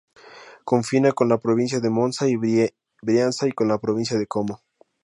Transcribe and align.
Confina 0.65 1.11
con 1.11 1.29
la 1.29 1.37
provincia 1.37 1.79
de 1.79 1.91
Monza 1.91 2.27
y 2.27 2.35
Brianza 2.35 3.47
y 3.47 3.51
con 3.51 3.67
la 3.67 3.77
Provincia 3.77 4.17
de 4.17 4.25
Como. 4.25 4.63